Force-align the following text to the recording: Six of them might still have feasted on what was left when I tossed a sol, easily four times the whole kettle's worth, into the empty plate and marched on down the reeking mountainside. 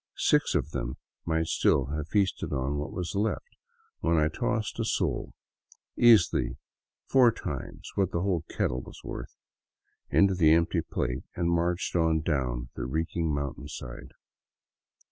Six 0.17 0.55
of 0.55 0.71
them 0.71 0.97
might 1.25 1.45
still 1.45 1.93
have 1.95 2.07
feasted 2.07 2.51
on 2.51 2.79
what 2.79 2.91
was 2.91 3.13
left 3.13 3.55
when 3.99 4.17
I 4.17 4.29
tossed 4.29 4.79
a 4.79 4.83
sol, 4.83 5.35
easily 5.95 6.57
four 7.05 7.31
times 7.31 7.91
the 7.95 8.07
whole 8.21 8.41
kettle's 8.49 9.03
worth, 9.03 9.35
into 10.09 10.33
the 10.33 10.53
empty 10.53 10.81
plate 10.81 11.25
and 11.35 11.51
marched 11.51 11.95
on 11.95 12.21
down 12.21 12.69
the 12.73 12.87
reeking 12.87 13.31
mountainside. 13.31 14.13